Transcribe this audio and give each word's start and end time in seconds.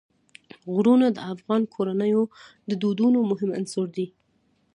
غرونه 0.73 1.07
د 1.11 1.19
افغان 1.33 1.61
کورنیو 1.73 2.23
د 2.69 2.71
دودونو 2.81 3.19
مهم 3.31 3.49
عنصر 3.57 3.85
دی. 3.95 4.07